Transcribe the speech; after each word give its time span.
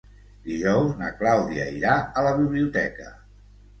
Dijous 0.45 0.95
na 1.01 1.11
Clàudia 1.21 1.67
irà 1.81 1.93
a 2.01 2.25
la 2.29 2.33
biblioteca. 2.41 3.13